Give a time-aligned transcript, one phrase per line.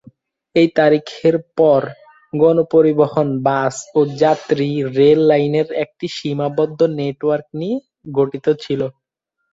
[0.55, 1.91] এই তারিখের পরে,
[2.33, 7.77] গণপরিবহন বাস ও যাত্রী রেল লাইনের একটি সীমাবদ্ধ নেটওয়ার্ক নিয়ে
[8.11, 8.81] গঠিত ছিল।